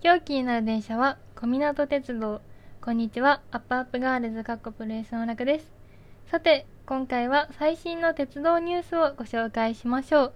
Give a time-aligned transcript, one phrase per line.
[0.00, 2.40] 今日気になる電車は小湊鉄道。
[2.80, 5.72] こんにちは、アップアップガールズかっこプロレスの楽です。
[6.30, 10.32] さて、今回は最新の鉄道ニュースをご紹介しましょう。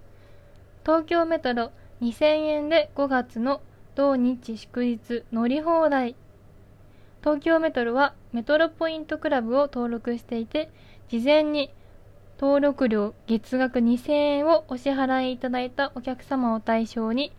[0.85, 1.71] 東京メトロ
[2.01, 3.61] 2000円で5月の
[3.95, 6.17] 土日祝日乗り放題。
[7.21, 10.69] 東京メトロはメトロポイントクラブを登録していて、
[11.07, 11.73] 事前に
[12.37, 17.31] 登録料月額2000円をお支払いいただいたお客様を対象に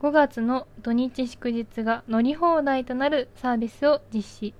[0.00, 4.54] 5月の土日祝日が乗り放題となるサービスを実施。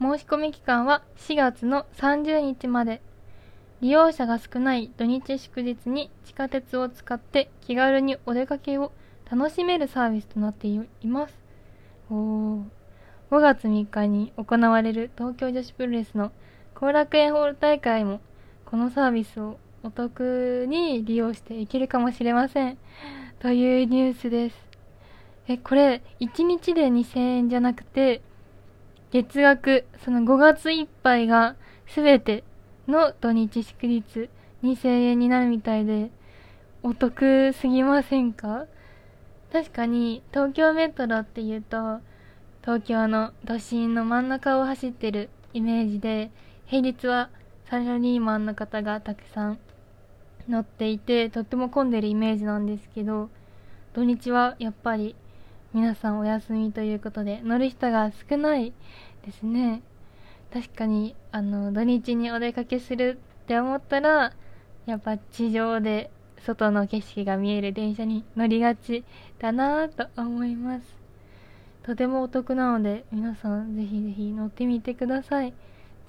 [0.00, 3.00] 申し込み期間は4月の30日まで。
[3.80, 8.92] 利用者が少ない土日祝日に地下鉄を使って気軽にお出かけを
[9.30, 11.38] 楽しめるサービスとなっています。
[12.10, 12.64] お
[13.30, 16.32] 5月3日に行われる東京女子プロレスの
[16.74, 18.20] 後楽園ホール大会も
[18.66, 22.78] このサービスをお得に利用していけるかもしれません。
[23.38, 24.56] というニュースです。
[25.48, 28.20] え、これ、1日で2000円じゃなくて、
[29.10, 31.56] 月額、その5月いっぱいが
[31.94, 32.44] 全て
[32.86, 34.28] の土日祝日
[34.62, 36.10] 2000円になるみたいで、
[36.82, 38.66] お得すぎませんか？
[39.52, 42.00] 確かに、東京メトロって言うと、
[42.62, 46.30] 東京の都心の真ん中を走ってるイメージで、
[46.66, 47.30] 平日は
[47.70, 49.58] サラリーマンの方がたくさん
[50.48, 53.30] 乗っていてとっても混んでるイメージなんですけど
[53.94, 55.14] 土日はやっぱり
[55.72, 58.72] 皆さんお休みということで乗る人が少ない
[59.24, 59.82] ですね。
[60.52, 64.32] 確かにあの土日にお出かけするって思ったら
[64.86, 66.10] やっぱ地上で
[66.44, 69.04] 外の景色が見える電車に乗りがち
[69.38, 70.96] だなぁと思います。
[71.84, 75.54] とてもお得なので皆さんぜひぜひ乗ってみてください。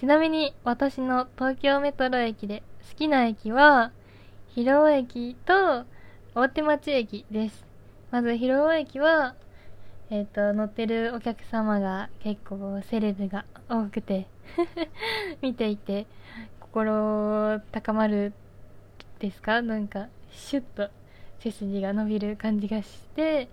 [0.02, 3.92] ちなみに私の東京メトロ駅で好きな駅は
[4.48, 5.86] 広尾駅と
[6.34, 7.64] 大手町駅です。
[8.10, 9.36] まず広尾駅は、
[10.10, 14.26] えっ、ー、と、乗ってるお客様が結構セレブが多くて
[15.40, 16.08] 見ていて
[16.60, 18.34] 心高まる
[19.20, 19.62] ですか？
[19.62, 20.90] なんかシュッと
[21.38, 23.50] 背筋が伸びる感じがして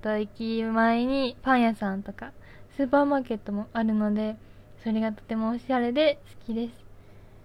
[0.00, 2.32] あと駅前にパン屋さんとか
[2.74, 4.36] スーパーマーケットもあるので
[4.82, 6.74] それがとてもおしゃれで好きです。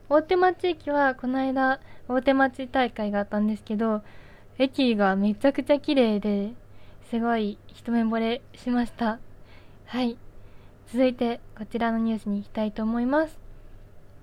[0.07, 4.01] 大手町駅はこの間大手町大会があったんですけど、
[4.57, 6.53] 駅がめちゃくちゃ綺麗で、
[7.09, 9.19] すごい一目惚れしました。
[9.85, 10.17] はい。
[10.91, 13.39] 続いてこちらのニュースに行きたいと思います。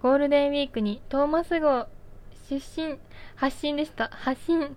[0.01, 1.87] ゴールデンウィークにトーマス号
[2.49, 2.99] 出身、
[3.35, 4.09] 発信でした。
[4.13, 4.77] 発信。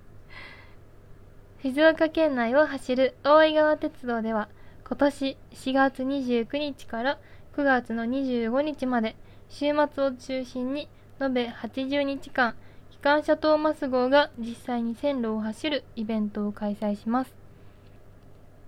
[1.61, 4.49] 静岡県内を走る大井川鉄道では、
[4.87, 7.17] 今年4月29日から
[7.55, 9.15] 9月の25日まで
[9.47, 10.89] 週末を中心に
[11.21, 12.53] 延べ80日間
[12.91, 17.33] 機関車トーマス号が実際に線路を走るイベントを開催します。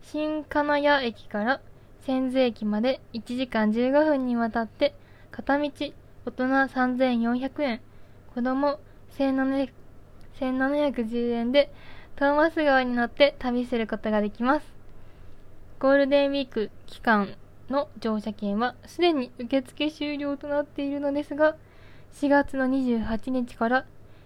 [0.04, 1.60] 新金谷駅から
[2.06, 4.96] 千頭駅まで1時間15分にわたって
[5.32, 5.94] 片道大人
[6.46, 7.82] 3400円
[8.34, 8.80] 子供
[9.18, 11.74] 1710円で
[12.16, 14.66] トーマス川に乗って旅することができます。
[15.80, 17.36] ゴールデンウィーク期間
[17.70, 21.56] の乗車券はすでに受付終了となっているのですが、
[22.14, 23.86] 4月の28日から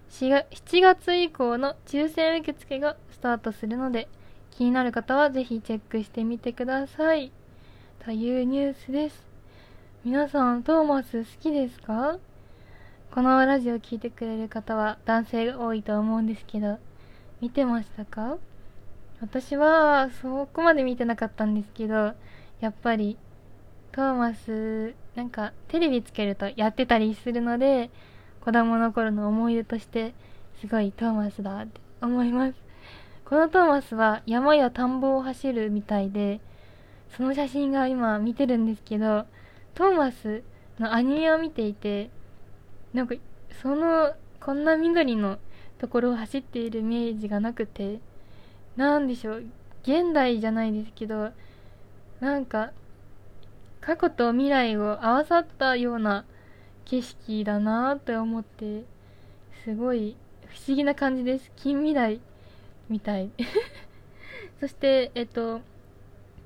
[0.09, 0.46] 7
[0.81, 4.07] 月以降の抽選受付がスタートするので、
[4.51, 7.31] 気になる方はぜひチェックしてみてください。
[8.03, 9.25] というニュースです。
[10.03, 12.18] 皆さん、トーマス好きですか？
[13.12, 16.80] このラジオ聴いてくれる方は男性が多いと思うんですけど、
[17.40, 18.38] 見てましたか？
[19.22, 22.13] 私はそこまで見てなかったんですけど、
[22.59, 23.18] やっぱり
[23.91, 27.90] トーマス、なんかテレビつけるとやってたりするので、
[28.40, 30.13] 子供の頃の思い出として、
[30.62, 32.53] すごいトーマスだって思います。
[33.25, 36.40] このトーマスは山や田んぼを走るみたいで、
[37.18, 39.25] その写真が今見てるんですけど、
[39.74, 40.44] トーマス
[40.80, 42.09] のアニメを見ていて、
[42.94, 43.16] なんか、
[43.62, 45.38] その、こんな緑の
[45.80, 48.00] ところを走っているイメージがなくて、
[48.78, 49.44] なんでしょう、
[49.84, 51.31] 現代じゃないですけど、
[52.21, 52.71] なんか、
[53.81, 56.25] 過去と未来を合わさったような
[56.86, 58.83] 景色だなって思って
[59.63, 60.16] すごい
[60.48, 61.51] 不思議な感じです。
[61.56, 62.22] 近未来
[62.89, 63.31] みたい。
[64.60, 65.62] そしてえっと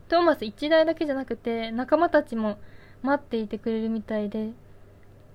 [0.08, 2.58] トーマス1台だけじゃなくて仲間たちも
[3.02, 4.52] 待っていてくれるみたいで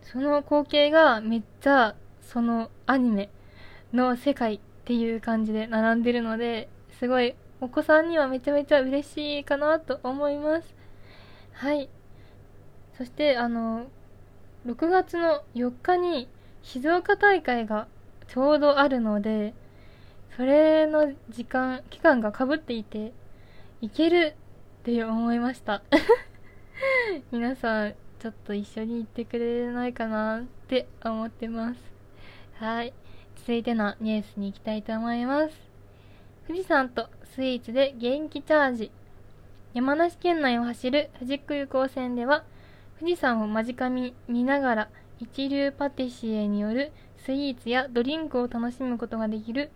[0.03, 3.29] その光景がめっちゃそのアニメ
[3.93, 6.69] の世界っていう感じで並んでるので
[6.99, 10.80] すごいお子さんにはめちゃめちゃ嬉しいかなと思います。
[11.61, 11.91] はい。
[12.97, 13.85] そしてあの
[14.67, 16.27] 6月の4日に
[16.63, 17.87] 静岡大会が
[18.29, 19.53] ちょうどあるので
[20.37, 23.13] それの時間期間がかぶっていて
[23.83, 24.37] 行ける
[24.81, 25.83] って思いました。
[27.31, 31.81] 皆さんちょっと一緒に行ってくれないかなって思ってます。
[32.55, 32.95] はい。
[33.37, 35.55] 続いてのニュースに行きたいと思います。
[36.47, 38.91] 富士山とスイーツで元気チャージ。
[39.73, 42.43] 山梨県内を走る富士空港線では
[42.99, 44.89] 富士山を間近に見ながら
[45.21, 46.91] 一流パティシエによる
[47.25, 49.71] スイーツやドリンクを楽しむことができる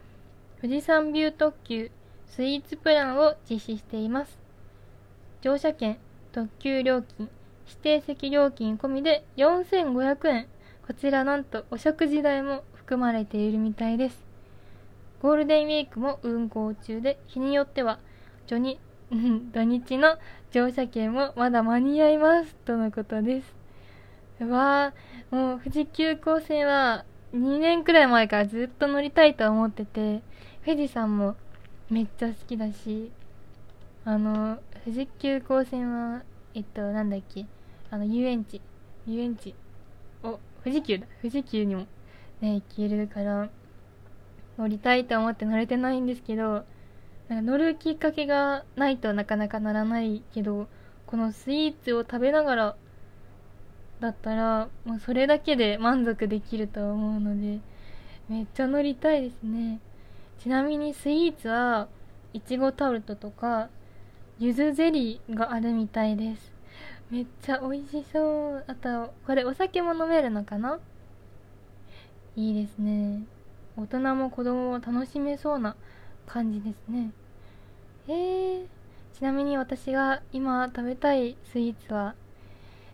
[0.61, 1.93] 富士山ビュー特急
[2.27, 4.37] スイーツプランを実施しています。
[5.43, 5.99] 乗車券
[6.33, 7.29] 特急料金
[7.69, 10.49] 指定席料金込みで4500円。
[10.89, 14.25] こちらなんとお食事代も含まれているみたいです。
[15.23, 18.01] ゴールデンウィークも運行中で日によっては
[18.49, 18.81] 土日
[19.11, 20.17] 土日の
[20.51, 22.55] 乗車券もまだ間に合います。
[22.65, 23.55] とのことです。
[24.45, 27.05] わあもう富士急行線は
[27.35, 30.23] 2年くらい前からずっと乗りたいと思ってて
[30.65, 31.37] 富士山も
[31.91, 33.11] めっちゃ好きだし
[34.05, 36.23] あの富士急行線は
[36.55, 37.47] えっとなんだっけ
[37.91, 38.61] あの遊園地。
[39.07, 39.55] 遊園地。
[40.23, 41.07] お富士急だ。
[41.21, 41.87] 富士急にも
[42.41, 43.49] ね行けるから
[44.59, 46.65] 乗りたいと思って乗れてないんですけど
[47.29, 50.69] なんか乗るきっかけがないとなかなかならないけど
[51.07, 52.77] このスイーツを食べながら
[54.01, 57.61] だったらもうそれだけで満足できると思うので
[58.29, 59.81] めっちゃ乗りたいですね。
[60.41, 61.89] ちなみにスイーツは
[62.33, 63.69] いちごタルトとか
[64.39, 66.53] ゆずゼリーがあるみたいです。
[67.11, 68.65] めっちゃ美味しそう。
[68.67, 70.81] あとこれお酒も飲めるのかな？
[72.35, 73.23] いいですね。
[73.77, 75.77] 大人も子供も楽しめそうな
[76.27, 77.13] 感じですね。
[78.09, 78.67] えー、
[79.17, 82.15] ちなみに私が今食べたいスイーツは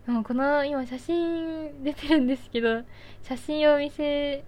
[0.06, 2.82] でもこの今写真出てるんですけど
[3.22, 4.44] 写真を見せ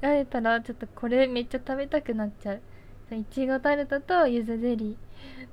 [0.00, 2.60] られたらちょっとこれめっちゃ食べたくなっちゃう。
[3.14, 4.96] いちごタルトとゆずゼリー。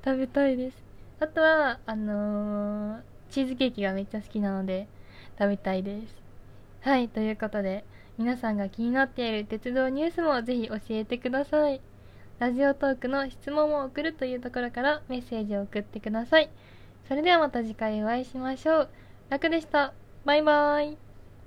[0.05, 0.83] 食べたいです。
[1.19, 4.87] あとはあのー、チーズケーキがめっちゃ好きなので
[5.39, 6.15] 食べたいです。
[6.81, 7.83] はいということで
[8.17, 11.81] 皆さんが気になっている鉄道ニュースもぜひ教えてください。
[12.39, 16.49] ラジオトークの質問を送るというところからメッセージを送ってください。
[17.07, 18.89] それではまた次回お会いしましょう。
[19.29, 19.93] 楽でした。
[20.23, 21.06] バイバーイ。